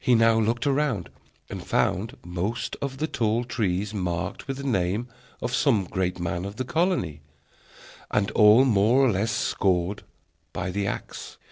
He 0.00 0.16
now 0.16 0.40
looked 0.40 0.66
around, 0.66 1.08
and 1.48 1.64
found 1.64 2.16
most 2.24 2.74
of 2.82 2.96
the 2.98 3.06
tall 3.06 3.44
trees 3.44 3.94
marked 3.94 4.48
with 4.48 4.56
the 4.56 4.64
name 4.64 5.06
of 5.40 5.54
some 5.54 5.84
great 5.84 6.18
man 6.18 6.44
of 6.44 6.56
the 6.56 6.64
colony, 6.64 7.20
and 8.10 8.32
all 8.32 8.64
more 8.64 9.00
or 9.02 9.12
less 9.12 9.30
scored 9.30 10.02
by 10.52 10.72
the 10.72 10.88
axe. 10.88 11.36